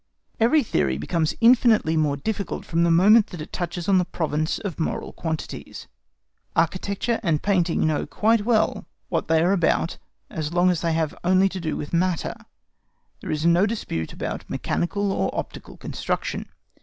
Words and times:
Every 0.39 0.63
theory 0.63 0.97
becomes 0.97 1.35
infinitely 1.41 1.95
more 1.95 2.17
difficult 2.17 2.65
from 2.65 2.81
the 2.81 2.89
moment 2.89 3.27
that 3.27 3.39
it 3.39 3.53
touches 3.53 3.87
on 3.87 3.99
the 3.99 4.03
province 4.05 4.57
of 4.57 4.79
moral 4.79 5.13
quantities. 5.13 5.87
Architecture 6.55 7.19
and 7.21 7.43
painting 7.43 7.85
know 7.85 8.07
quite 8.07 8.43
well 8.43 8.87
what 9.09 9.27
they 9.27 9.43
are 9.43 9.51
about 9.51 9.99
as 10.27 10.53
long 10.53 10.71
as 10.71 10.81
they 10.81 10.93
have 10.93 11.13
only 11.23 11.47
to 11.49 11.59
do 11.59 11.77
with 11.77 11.93
matter; 11.93 12.33
there 13.19 13.29
is 13.29 13.45
no 13.45 13.67
dispute 13.67 14.11
about 14.11 14.49
mechanical 14.49 15.11
or 15.11 15.29
optical 15.37 15.77
construction. 15.77 16.49